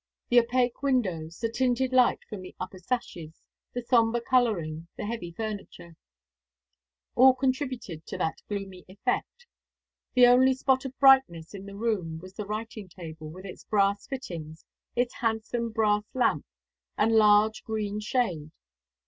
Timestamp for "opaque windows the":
0.39-1.51